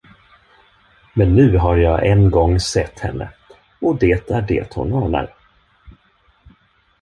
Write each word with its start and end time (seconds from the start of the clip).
Men 1.13 1.35
nu 1.35 1.57
har 1.57 1.77
jag 1.77 2.07
en 2.07 2.31
gång 2.31 2.59
sett 2.59 2.99
henne, 2.99 3.29
och 3.81 3.97
det 3.99 4.29
är 4.29 4.41
det 4.41 4.73
hon 4.73 4.93
anar. 4.93 5.35